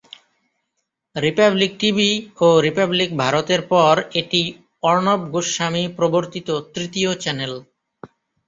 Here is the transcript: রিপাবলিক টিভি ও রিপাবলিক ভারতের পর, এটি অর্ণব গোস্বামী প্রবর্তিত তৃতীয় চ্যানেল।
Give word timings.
রিপাবলিক 1.15 1.71
টিভি 1.81 2.09
ও 2.39 2.57
রিপাবলিক 2.65 3.09
ভারতের 3.23 3.61
পর, 3.71 3.93
এটি 4.19 4.41
অর্ণব 4.83 5.21
গোস্বামী 5.33 5.83
প্রবর্তিত 5.97 6.47
তৃতীয় 6.73 7.11
চ্যানেল। 7.23 7.53